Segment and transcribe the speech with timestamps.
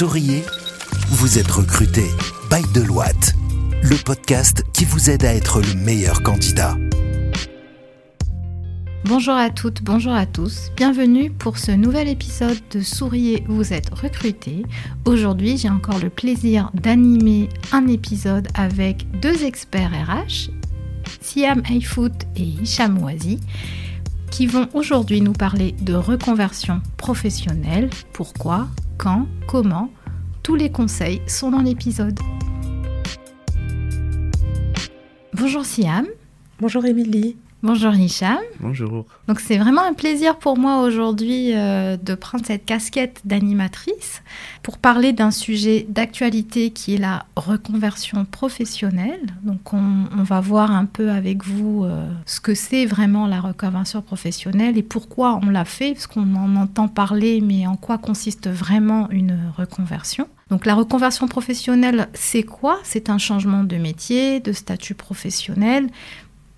[0.00, 0.42] Souriez,
[1.10, 2.04] vous êtes recruté
[2.50, 3.34] by Deloitte,
[3.82, 6.74] le podcast qui vous aide à être le meilleur candidat.
[9.04, 10.70] Bonjour à toutes, bonjour à tous.
[10.74, 14.64] Bienvenue pour ce nouvel épisode de Souriez, vous êtes recruté.
[15.04, 20.48] Aujourd'hui, j'ai encore le plaisir d'animer un épisode avec deux experts RH,
[21.20, 23.38] Siam Eifout et Hicham Ouazi,
[24.30, 27.90] qui vont aujourd'hui nous parler de reconversion professionnelle.
[28.14, 29.90] Pourquoi Quand Comment
[30.50, 32.18] Tous les conseils sont dans l'épisode.
[35.32, 36.06] Bonjour Siam.
[36.58, 37.36] Bonjour Émilie.
[37.62, 38.38] Bonjour Hicham.
[38.58, 39.04] Bonjour.
[39.28, 44.22] Donc c'est vraiment un plaisir pour moi aujourd'hui euh, de prendre cette casquette d'animatrice
[44.64, 49.20] pour parler d'un sujet d'actualité qui est la reconversion professionnelle.
[49.44, 54.02] Donc on, va voir un peu avec vous euh, ce que c'est vraiment la reconversion
[54.02, 58.48] professionnelle et pourquoi on l'a fait, parce qu'on en entend parler, mais en quoi consiste
[58.48, 60.26] vraiment une reconversion.
[60.50, 62.78] Donc la reconversion professionnelle, c'est quoi?
[62.82, 65.88] C'est un changement de métier, de statut professionnel,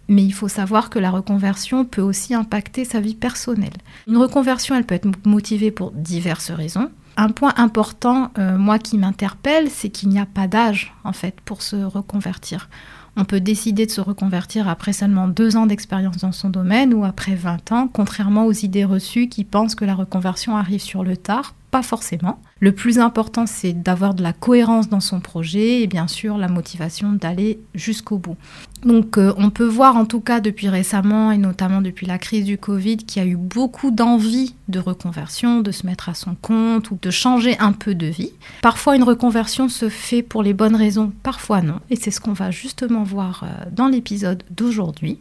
[0.08, 3.72] mais il faut savoir que la reconversion peut aussi impacter sa vie personnelle.
[4.08, 6.90] Une reconversion, elle peut être motivée pour diverses raisons.
[7.18, 11.40] Un point important, euh, moi qui m'interpelle, c'est qu'il n'y a pas d'âge en fait
[11.44, 12.70] pour se reconvertir.
[13.16, 17.04] On peut décider de se reconvertir après seulement deux ans d'expérience dans son domaine ou
[17.04, 21.18] après 20 ans, contrairement aux idées reçues qui pensent que la reconversion arrive sur le
[21.18, 22.38] tard pas forcément.
[22.60, 26.46] Le plus important, c'est d'avoir de la cohérence dans son projet et bien sûr la
[26.46, 28.36] motivation d'aller jusqu'au bout.
[28.84, 32.44] Donc euh, on peut voir en tout cas depuis récemment et notamment depuis la crise
[32.44, 36.34] du Covid qu'il y a eu beaucoup d'envie de reconversion, de se mettre à son
[36.34, 38.32] compte ou de changer un peu de vie.
[38.60, 41.80] Parfois une reconversion se fait pour les bonnes raisons, parfois non.
[41.88, 45.18] Et c'est ce qu'on va justement voir euh, dans l'épisode d'aujourd'hui.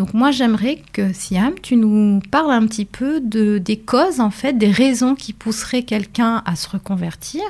[0.00, 4.30] Donc moi j'aimerais que Siam, tu nous parles un petit peu de, des causes en
[4.30, 7.42] fait, des raisons qui pousseraient quelqu'un à se reconvertir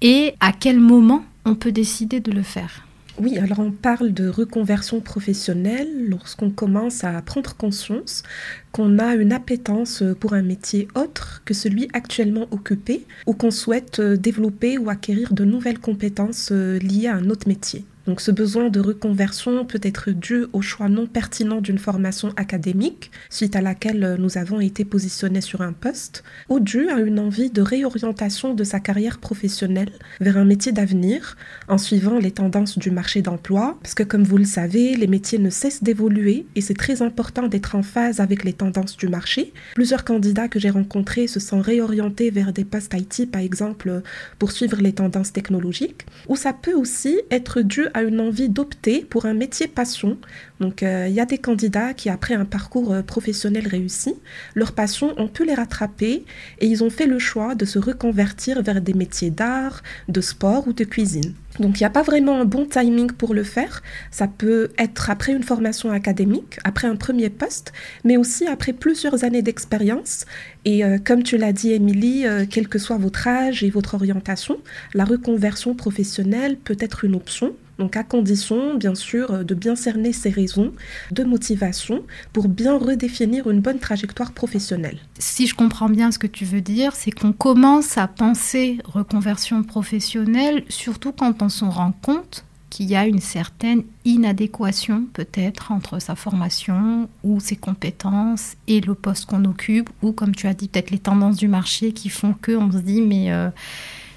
[0.00, 2.84] et à quel moment on peut décider de le faire.
[3.20, 8.24] Oui, alors on parle de reconversion professionnelle lorsqu'on commence à prendre conscience
[8.72, 14.00] qu'on a une appétence pour un métier autre que celui actuellement occupé ou qu'on souhaite
[14.00, 17.84] développer ou acquérir de nouvelles compétences liées à un autre métier.
[18.08, 23.10] Donc ce besoin de reconversion peut être dû au choix non pertinent d'une formation académique,
[23.28, 27.50] suite à laquelle nous avons été positionnés sur un poste, ou dû à une envie
[27.50, 29.92] de réorientation de sa carrière professionnelle
[30.22, 31.36] vers un métier d'avenir,
[31.68, 35.38] en suivant les tendances du marché d'emploi, parce que comme vous le savez, les métiers
[35.38, 39.52] ne cessent d'évoluer et c'est très important d'être en phase avec les tendances du marché.
[39.74, 44.00] Plusieurs candidats que j'ai rencontrés se sont réorientés vers des postes IT, par exemple,
[44.38, 49.26] pour suivre les tendances technologiques, ou ça peut aussi être dû une envie d'opter pour
[49.26, 50.18] un métier passion.
[50.60, 54.14] Donc euh, il y a des candidats qui, après un parcours euh, professionnel réussi,
[54.54, 56.24] leur passion, ont pu les rattraper
[56.60, 60.66] et ils ont fait le choix de se reconvertir vers des métiers d'art, de sport
[60.66, 61.34] ou de cuisine.
[61.60, 63.82] Donc il n'y a pas vraiment un bon timing pour le faire.
[64.10, 67.72] Ça peut être après une formation académique, après un premier poste,
[68.04, 70.24] mais aussi après plusieurs années d'expérience.
[70.64, 74.58] Et euh, comme tu l'as dit, Émilie, quel que soit votre âge et votre orientation,
[74.94, 77.54] la reconversion professionnelle peut être une option.
[77.78, 80.72] Donc à condition, bien sûr, de bien cerner ses raisons
[81.12, 82.02] de motivation
[82.32, 84.98] pour bien redéfinir une bonne trajectoire professionnelle.
[85.18, 89.62] Si je comprends bien ce que tu veux dire, c'est qu'on commence à penser reconversion
[89.62, 96.00] professionnelle, surtout quand on s'en rend compte qu'il y a une certaine inadéquation peut-être entre
[96.00, 100.68] sa formation ou ses compétences et le poste qu'on occupe, ou comme tu as dit,
[100.68, 103.32] peut-être les tendances du marché qui font qu'on se dit mais...
[103.32, 103.50] Euh,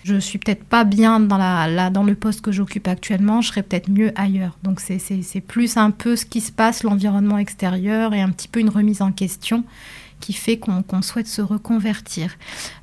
[0.03, 4.11] je suis peut-être pas bien dans, le poste que j'occupe actuellement, je serais peut-être mieux
[4.15, 4.57] ailleurs.
[4.63, 8.59] Donc c'est plus un peu ce qui se passe, l'environnement extérieur et un petit peu
[8.59, 9.63] une remise en question
[10.21, 12.37] qui fait qu'on souhaite se reconvertir.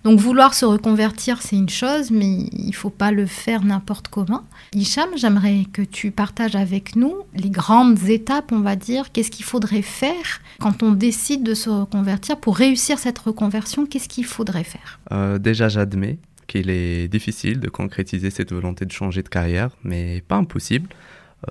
[0.04, 4.08] Donc vouloir se reconvertir, c'est une chose, mais il ne faut pas le faire n'importe
[4.08, 4.42] comment.
[4.74, 9.12] Hicham, j'aimerais que tu partages avec nous les grandes étapes, on va dire.
[9.12, 12.36] Qu'est-ce qu'il faudrait faire quand on décide de se reconvertir?
[12.36, 14.98] Pour réussir cette reconversion, qu'est-ce qu'il faudrait faire?
[15.12, 20.22] Euh, Déjà, j'admets qu'il est difficile de concrétiser cette volonté de changer de carrière, mais
[20.26, 20.88] pas impossible.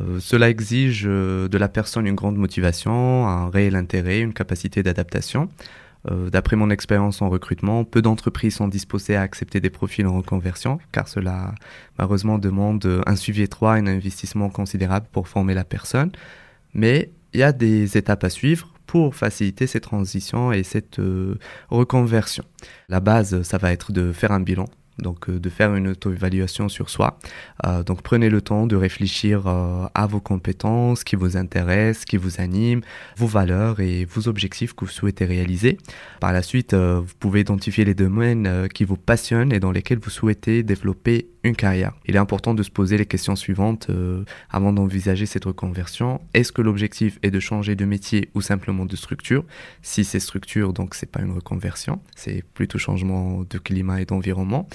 [0.02, 4.84] Euh, cela exige euh, de la personne une grande motivation, un réel intérêt, une capacité
[4.84, 5.50] d'adaptation.
[6.12, 10.16] Euh, d'après mon expérience en recrutement, peu d'entreprises sont disposées à accepter des profils en
[10.16, 11.56] reconversion, car cela
[11.98, 16.12] malheureusement demande un suivi étroit et un investissement considérable pour former la personne.
[16.74, 21.02] Mais il y a des étapes à suivre pour faciliter ces transitions et cette
[21.70, 22.46] reconversion.
[22.88, 24.66] La base, ça va être de faire un bilan
[25.00, 27.20] donc de faire une auto-évaluation sur soi.
[27.86, 32.82] donc prenez le temps de réfléchir à vos compétences, qui vous intéressent, qui vous animent,
[33.16, 35.78] vos valeurs et vos objectifs que vous souhaitez réaliser.
[36.20, 40.10] Par la suite, vous pouvez identifier les domaines qui vous passionnent et dans lesquels vous
[40.10, 41.94] souhaitez développer une carrière.
[42.06, 43.90] Il est important de se poser les questions suivantes
[44.50, 46.22] avant d'envisager cette reconversion.
[46.34, 49.46] Est-ce que l'objectif est de changer de métier ou simplement de structure?
[49.82, 54.68] Si c'est structure, donc c'est pas une reconversion, c'est plutôt changement de climat et d'environnement.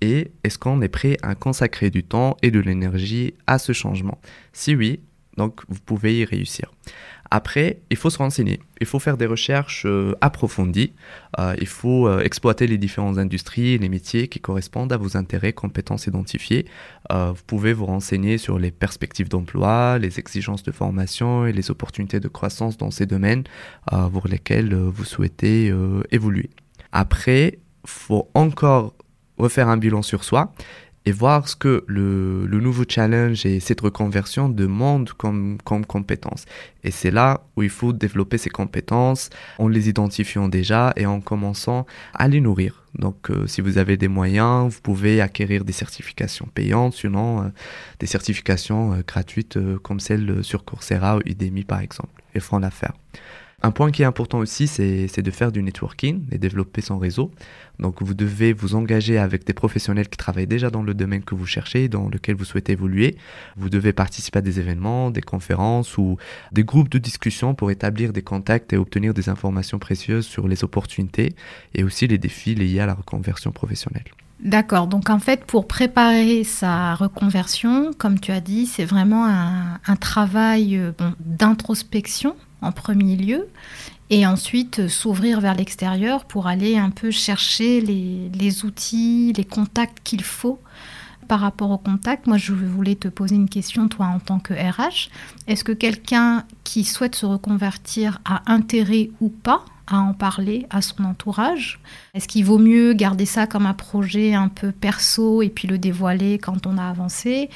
[0.00, 4.18] Et est-ce qu'on est prêt à consacrer du temps et de l'énergie à ce changement?
[4.52, 5.00] Si oui,
[5.38, 6.70] donc vous pouvez y réussir.
[7.30, 10.94] Après, il faut se renseigner, il faut faire des recherches euh, approfondies,
[11.38, 15.16] euh, il faut euh, exploiter les différentes industries et les métiers qui correspondent à vos
[15.16, 16.64] intérêts, compétences identifiées.
[17.10, 22.20] vous pouvez vous renseigner sur les perspectives d'emploi, les exigences de formation et les opportunités
[22.20, 23.44] de croissance dans ces domaines
[24.12, 25.72] pour lesquels vous souhaitez
[26.10, 26.50] évoluer.
[26.92, 28.94] Après, faut encore
[29.38, 30.52] refaire un bilan sur soi
[31.08, 36.44] et voir ce que le, nouveau challenge et cette reconversion demandent comme, comme compétences.
[36.84, 41.22] Et c'est là où il faut développer ces compétences en les identifiant déjà et en
[41.22, 42.84] commençant à les nourrir.
[42.94, 47.48] Donc euh, si vous avez des moyens, vous pouvez acquérir des certifications payantes, sinon euh,
[48.00, 52.92] des certifications euh, gratuites comme celle sur Coursera ou Udemy par exemple, et feront l'affaire.
[53.60, 57.32] Un point qui est important aussi, c'est de faire du networking et développer son réseau.
[57.80, 61.34] Donc vous devez vous engager avec des professionnels qui travaillent déjà dans le domaine que
[61.34, 63.16] vous cherchez, dans lequel vous souhaitez évoluer.
[63.56, 66.18] Vous devez participer à des événements, des conférences ou
[66.52, 70.62] des groupes de discussion pour établir des contacts et obtenir des informations précieuses sur les
[70.62, 71.34] opportunités
[71.74, 74.04] et aussi les défis liés à la reconversion professionnelle.
[74.40, 79.96] D'accord, donc en fait pour préparer sa reconversion, comme tu as dit, c'est vraiment un,
[79.96, 83.48] travail euh, d'introspection en premier lieu,
[84.10, 89.98] et ensuite euh, s'ouvrir vers l'extérieur pour aller un peu chercher les, outils, les contacts
[90.02, 90.58] qu'il faut
[91.28, 94.54] par rapport au contact, moi je voulais te poser une question, toi en tant que
[94.54, 95.10] RH.
[95.46, 100.80] Est-ce que quelqu'un qui souhaite se reconvertir a intérêt ou pas à en parler à
[100.80, 101.80] son entourage?
[102.14, 105.76] Est-ce qu'il vaut mieux garder ça comme un projet un peu perso et puis le
[105.76, 107.50] dévoiler quand on a avancé?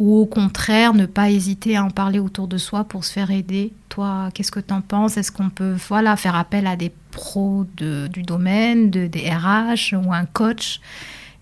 [0.00, 3.30] Ou au contraire ne pas hésiter à en parler autour de soi pour se faire
[3.30, 3.70] aider.
[3.90, 5.18] Toi, qu'est-ce que tu en penses?
[5.18, 10.12] Est-ce qu'on peut voilà, faire appel à des pros du domaine, de, des RH ou
[10.12, 10.80] un coach?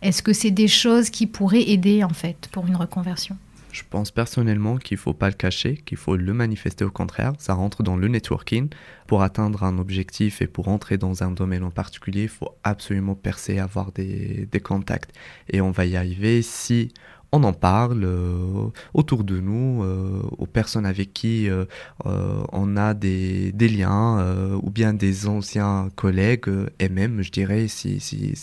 [0.03, 3.37] Est-ce que c'est des choses qui pourraient aider en fait pour une reconversion?
[3.71, 7.35] Je pense personnellement qu'il ne faut pas le cacher, qu'il faut le manifester au contraire.
[7.39, 8.71] Ça rentre dans le networking.
[9.07, 13.15] Pour atteindre un objectif et pour entrer dans un domaine en particulier, il faut absolument
[13.15, 15.13] percer, avoir des contacts.
[15.49, 16.93] Et on va y arriver si
[17.33, 21.67] on en parle euh, autour de nous, euh, aux personnes avec qui euh,
[22.05, 26.49] on a des, liens, ou bien des anciens collègues,
[26.79, 28.01] et même, je dirais, si,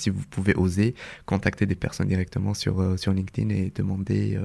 [0.09, 0.93] vous pouvez oser,
[1.25, 4.39] contacter des personnes directement sur, sur LinkedIn et demander,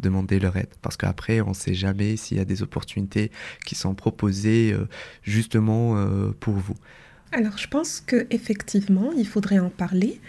[0.00, 0.74] demander leur aide.
[0.82, 3.30] Parce qu'après, on ne sait jamais s'il y a des opportunités
[3.64, 4.74] qui sont proposées
[5.22, 5.96] justement
[6.40, 6.74] pour vous.
[7.32, 10.20] Alors, je pense qu'effectivement, il faudrait en parler.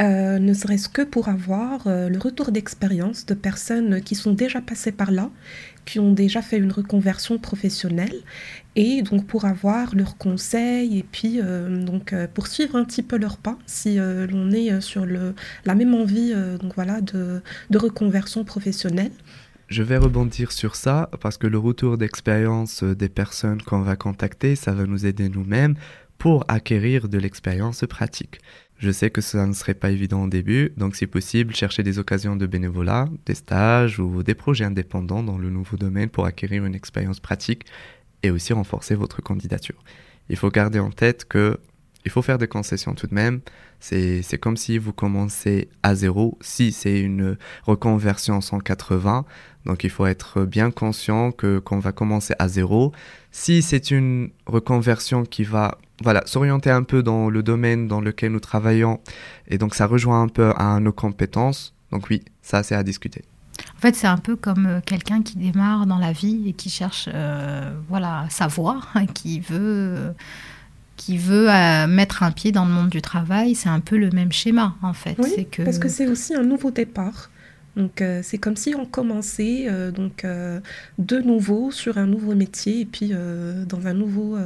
[0.00, 4.62] Euh, ne serait-ce que pour avoir euh, le retour d'expérience de personnes qui sont déjà
[4.62, 5.30] passées par là,
[5.84, 8.14] qui ont déjà fait une reconversion professionnelle,
[8.76, 13.18] et donc pour avoir leurs conseils et puis euh, donc pour suivre un petit peu
[13.18, 18.44] leur pas si l'on est sur le, la même envie donc voilà de, de reconversion
[18.44, 19.10] professionnelle.
[19.68, 24.56] Je vais rebondir sur ça parce que le retour d'expérience des personnes qu'on va contacter,
[24.56, 25.74] ça va nous aider nous-mêmes
[26.18, 28.40] pour acquérir de l'expérience pratique.
[28.80, 31.98] Je sais que ça ne serait pas évident au début, donc si possible, cherchez des
[31.98, 36.64] occasions de bénévolat, des stages ou des projets indépendants dans le nouveau domaine pour acquérir
[36.64, 37.66] une expérience pratique
[38.22, 39.76] et aussi renforcer votre candidature.
[40.30, 41.58] Il faut garder en tête que
[42.06, 43.40] il faut faire des concessions tout de même.
[43.78, 46.38] C'est, comme si vous commencez à zéro.
[46.40, 49.26] Si c'est une reconversion 180,
[49.66, 52.92] donc il faut être bien conscient que qu'on va commencer à zéro.
[53.30, 58.32] Si c'est une reconversion qui va voilà, s'orienter un peu dans le domaine dans lequel
[58.32, 59.00] nous travaillons
[59.48, 61.74] et donc ça rejoint un peu à nos compétences.
[61.92, 63.24] Donc oui, ça c'est à discuter.
[63.76, 66.70] En fait, c'est un peu comme euh, quelqu'un qui démarre dans la vie et qui
[66.70, 70.14] cherche euh, voilà, sa voie, hein, qui veut,
[70.96, 73.54] qui veut euh, mettre un pied dans le monde du travail.
[73.54, 75.16] C'est un peu le même schéma, en fait.
[75.18, 75.62] Oui, que...
[75.62, 77.30] parce que c'est aussi un nouveau départ.
[77.76, 83.12] Donc c'est comme si on commençait donc de nouveau sur un nouveau métier et puis
[83.12, 84.36] dans un nouveau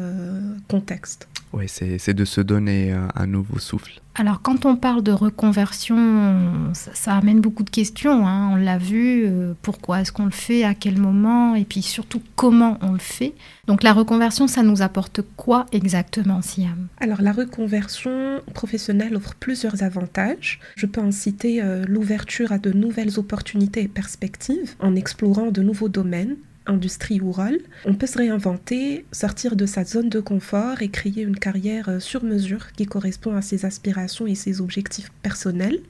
[0.68, 1.26] contexte.
[1.54, 4.00] Oui, c'est de se donner un nouveau souffle.
[4.16, 8.28] Alors quand on parle de reconversion, ça, amène beaucoup de questions.
[8.28, 8.50] Hein.
[8.52, 12.22] On l'a vu, euh, pourquoi est-ce qu'on le fait, à quel moment, et puis surtout
[12.36, 13.34] comment on le fait.
[13.66, 16.86] Donc la reconversion, ça nous apporte quoi exactement, Siam?
[17.00, 20.60] Alors la reconversion professionnelle offre plusieurs avantages.
[20.76, 25.60] Je peux en citer euh, l'ouverture à de nouvelles opportunités et perspectives en explorant de
[25.60, 30.82] nouveaux domaines industrie ou rôle, on peut se réinventer, sortir de sa zone de confort
[30.82, 35.10] et créer une carrière euh, sur mesure qui correspond à ses aspirations et ses objectifs
[35.22, 35.80] personnels.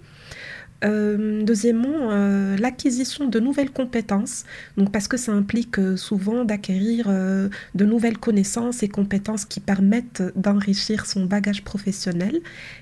[0.85, 4.45] Euh, deuxièmement, euh, l'acquisition de nouvelles compétences,
[4.76, 11.07] donc parce que ça implique souvent d'acquérir de nouvelles connaissances et compétences qui permettent d'enrichir
[11.07, 12.40] son bagage professionnel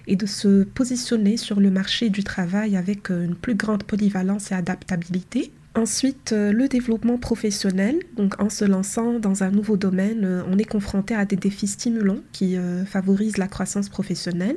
[0.08, 4.54] et de se positionner sur le marché du travail avec une plus grande polyvalence et
[4.54, 5.52] adaptabilité.
[5.74, 7.98] Ensuite, euh, le développement professionnel.
[8.16, 11.66] Donc, en se lançant dans un nouveau domaine, euh, on est confronté à des défis
[11.66, 14.56] stimulants qui euh, favorisent la croissance professionnelle.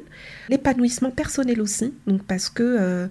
[0.49, 3.09] L'épanouissement personnel aussi, donc parce que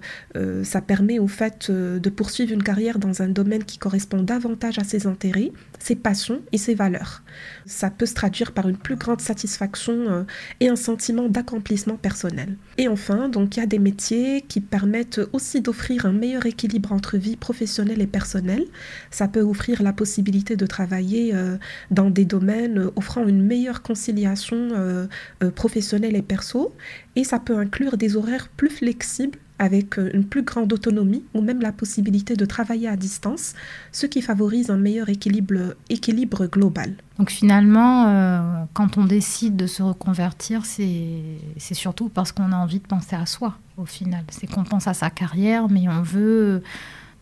[0.63, 4.83] ça permet au fait de poursuivre une carrière dans un domaine qui correspond davantage à
[4.83, 7.23] ses intérêts, ses passions et ses valeurs.
[7.65, 10.25] Ça peut se traduire par une plus grande satisfaction
[10.59, 12.57] et un sentiment d'accomplissement personnel.
[12.77, 16.91] Et enfin, donc il y a des métiers qui permettent aussi d'offrir un meilleur équilibre
[16.91, 18.65] entre vie professionnelle et personnel.
[19.11, 21.57] Ça peut offrir la possibilité de travailler euh,
[21.91, 25.07] dans des domaines euh, offrant une meilleure conciliation euh,
[25.55, 26.73] professionnelle et perso.
[27.15, 31.61] Et ça peut inclure des horaires plus flexibles avec une plus grande autonomie ou même
[31.61, 33.53] la possibilité de travailler à distance,
[33.93, 36.93] ce qui favorise un meilleur équilibre, équilibre global.
[37.17, 42.87] Donc finalement, quand on décide de se reconvertir, c'est surtout parce qu'on a envie de
[42.87, 44.25] penser à soi, au final.
[44.29, 46.61] C'est qu'on pense à sa carrière, mais on veut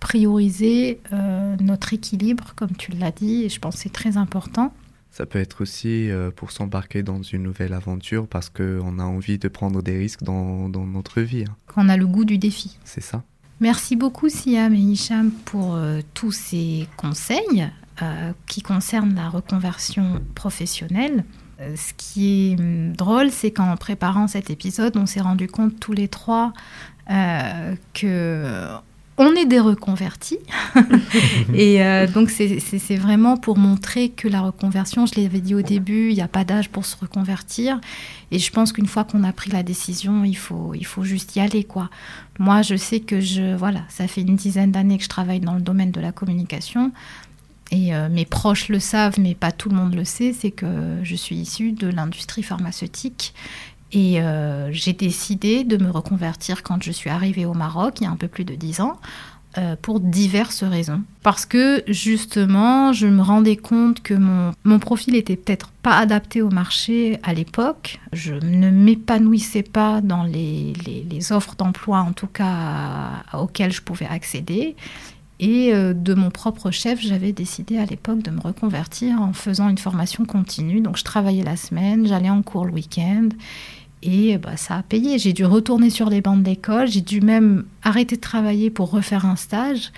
[0.03, 4.73] prioriser euh, notre équilibre, comme tu l'as dit, et je pense que c'est très important.
[5.11, 9.37] Ça peut être aussi euh, pour s'embarquer dans une nouvelle aventure parce qu'on a envie
[9.37, 11.45] de prendre des risques dans, dans notre vie.
[11.47, 11.55] Hein.
[11.67, 12.77] Qu'on a le goût du défi.
[12.83, 13.23] C'est ça.
[13.61, 17.69] Merci beaucoup Siam et Hicham pour euh, tous ces conseils
[18.47, 21.23] qui concernent la reconversion professionnelle.
[21.59, 25.93] Ce qui est hum, drôle, c'est qu'en préparant cet épisode, on s'est rendu compte tous
[25.93, 26.51] les trois
[27.93, 28.67] que
[29.17, 30.39] on est des reconvertis.
[31.53, 36.09] et euh, donc, c'est vraiment pour montrer que la reconversion, je l'avais dit au début,
[36.09, 37.79] il n'y a pas d'âge pour se reconvertir.
[38.31, 41.35] Et je pense qu'une fois qu'on a pris la décision, il faut, il faut juste
[41.35, 41.63] y aller.
[41.63, 41.89] quoi.
[42.39, 45.53] Moi, je sais que je, voilà, ça fait une dizaine d'années que je travaille dans
[45.55, 46.91] le domaine de la communication.
[47.71, 50.99] Et euh, mes proches le savent, mais pas tout le monde le sait, c'est que
[51.01, 53.33] je suis issue de l'industrie pharmaceutique
[53.93, 58.07] et euh, j'ai décidé de me reconvertir quand je suis arrivée au Maroc, il y
[58.07, 58.99] a un peu plus de dix ans,
[59.59, 61.03] euh, pour diverses raisons.
[61.21, 66.49] Parce que justement, je me rendais compte que mon, profil était peut-être pas adapté au
[66.49, 67.99] marché à l'époque.
[68.13, 70.73] Je ne m'épanouissais pas dans les,
[71.07, 74.75] les, offres d'emploi, en tout cas auxquelles je pouvais accéder.
[75.39, 79.69] Et euh, de mon propre chef, j'avais décidé à l'époque de me reconvertir en faisant
[79.69, 80.81] une formation continue.
[80.81, 83.29] Donc je travaillais la semaine, j'allais en cours le week-end.
[84.03, 85.17] Et bah, ça a payé.
[85.17, 86.87] J'ai dû retourner sur les bancs d'école.
[86.87, 89.91] J'ai dû même arrêter de travailler pour refaire un stage.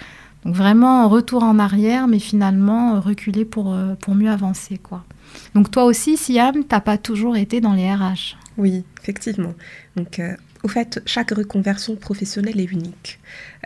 [0.46, 4.78] Donc vraiment, retour en arrière, mais finalement reculer pour, euh, pour mieux avancer.
[4.78, 5.04] quoi.
[5.56, 8.38] Donc toi aussi, Siam, t'as pas toujours été dans les RH.
[8.58, 9.54] Oui, effectivement.
[9.96, 13.20] Donc euh, au fait, chaque reconversion professionnelle est unique.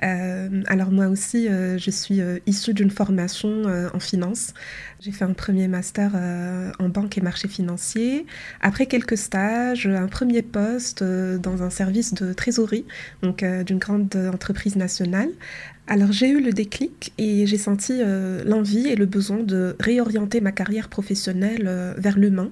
[0.04, 3.64] Euh, alors moi aussi, euh, je suis euh, issue d'une formation
[3.94, 4.54] en finance.
[5.00, 6.12] J'ai fait un premier master
[6.80, 8.26] en banque et marché financier.
[8.62, 12.86] Après quelques stages, un premier poste dans un service de trésorerie,
[13.22, 15.30] donc d'une grande entreprise nationale.
[15.88, 18.02] Alors j'ai eu le déclic et j'ai senti
[18.46, 22.52] l'envie et le besoin de réorienter ma carrière professionnelle vers l'humain.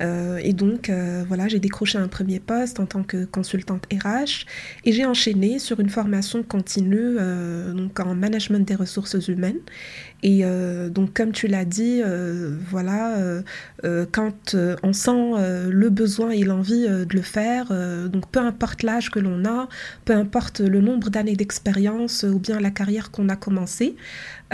[0.00, 0.90] Euh, et donc
[1.26, 4.46] voilà, j'ai décroché un premier poste en tant que consultante RH
[4.84, 6.87] et j'ai enchaîné sur une formation continue
[7.74, 9.60] donc en management des ressources humaines.
[10.22, 10.42] Et
[10.90, 12.02] donc comme tu l'as dit,
[12.70, 13.16] voilà,
[14.12, 15.32] quand on sent
[15.68, 17.66] le besoin et l'envie de le faire,
[18.08, 19.68] donc peu importe l'âge que l'on a,
[20.04, 23.96] peu importe le nombre d'années d'expérience ou bien la carrière qu'on a commencé,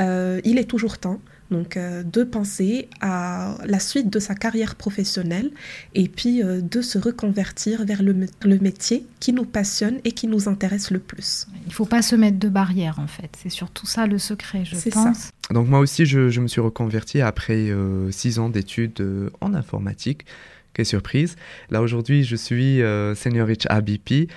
[0.01, 1.21] euh, il est toujours temps
[1.51, 5.51] donc euh, de penser à la suite de sa carrière professionnelle
[5.95, 8.15] et puis euh, de se reconvertir vers le,
[8.59, 11.47] métier qui nous passionne et qui nous intéresse le plus.
[11.65, 14.65] Il ne faut pas se mettre de barrières en fait, c'est surtout ça le secret
[14.65, 15.19] je pense.
[15.19, 15.31] Ça.
[15.51, 17.71] Donc moi aussi je, me suis reconverti après
[18.11, 19.05] six ans d'études
[19.41, 20.25] en informatique.
[20.73, 21.37] Quelle surprise.
[21.71, 22.81] Là aujourd'hui je suis
[23.15, 24.31] senior HR BP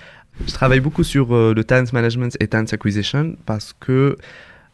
[0.46, 4.18] je travaille beaucoup sur euh, le talent management et talent acquisition parce que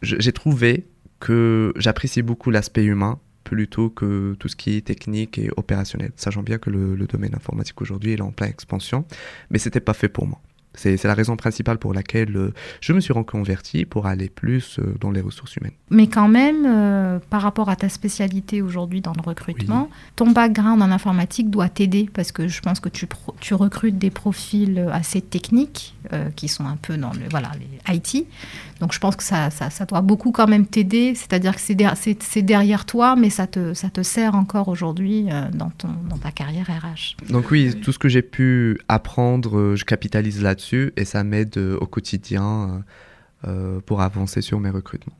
[0.02, 0.86] j'ai trouvé
[1.24, 6.42] que j'apprécie beaucoup l'aspect humain plutôt que tout ce qui est technique et opérationnel, sachant
[6.42, 9.06] bien que le, le domaine informatique aujourd'hui est en pleine expansion,
[9.50, 10.40] mais c'était pas fait pour moi.
[10.76, 14.94] C'est la raison principale pour laquelle euh, je me suis reconverti pour aller plus euh,
[15.00, 15.74] dans les ressources humaines.
[15.90, 20.82] Mais quand même, euh, par rapport à ta spécialité aujourd'hui dans le recrutement, ton background
[20.82, 23.06] en informatique doit t'aider parce que je pense que tu,
[23.40, 25.94] tu recrutes des profils assez techniques
[26.36, 28.26] qui sont un peu dans le, voilà, les IT.
[28.84, 32.42] Donc je pense que ça, ça, ça doit beaucoup quand même t'aider, c'est-à-dire que c'est
[32.42, 35.72] derrière toi, mais ça te, ça te sert encore aujourd'hui dans,
[36.10, 37.16] dans ta carrière RH.
[37.30, 41.78] Donc oui, tout ce que j'ai pu apprendre, je capitalise là-dessus et ça m'aide euh,
[41.80, 42.84] au quotidien
[43.46, 45.16] euh, euh, pour avancer sur mes recrutements.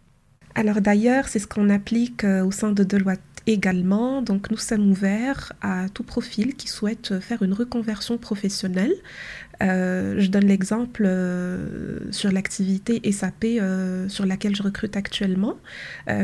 [0.55, 4.23] Alors d'ailleurs, c'est ce qu'on applique au sein de Deloitte également.
[4.23, 8.95] Donc nous sommes ouverts à tout profil qui souhaite faire une reconversion professionnelle.
[9.63, 15.57] Euh, je donne l'exemple euh, sur l'activité SAP euh, sur laquelle je recrute actuellement.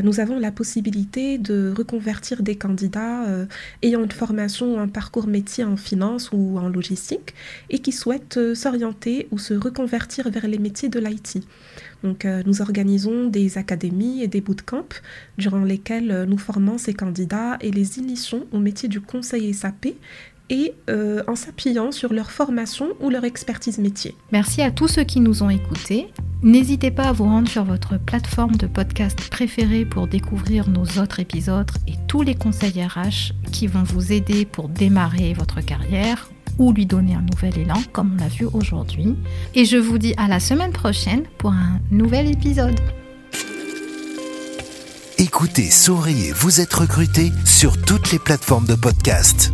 [0.03, 3.25] nous avons la possibilité de reconvertir des candidats
[3.81, 7.33] ayant une formation ou un parcours métier en finance ou en logistique
[7.69, 11.43] et qui souhaitent s'orienter ou se reconvertir vers les métiers de l'IT.
[12.03, 14.95] Donc, nous organisons des académies et des bootcamps
[15.37, 19.87] durant lesquels nous formons ces candidats et les initions au métier du conseil SAP
[20.51, 24.13] et euh, en s'appuyant sur leur formation ou leur expertise métier.
[24.31, 26.09] Merci à tous ceux qui nous ont écoutés.
[26.43, 31.19] N'hésitez pas à vous rendre sur votre plateforme de podcast préférée pour découvrir nos autres
[31.19, 36.73] épisodes et tous les conseils RH qui vont vous aider pour démarrer votre carrière ou
[36.73, 39.15] lui donner un nouvel élan comme on l'a vu aujourd'hui.
[39.55, 42.79] Et je vous dis à la semaine prochaine pour un nouvel épisode.
[45.17, 49.53] Écoutez, souriez, vous êtes recruté sur toutes les plateformes de podcast.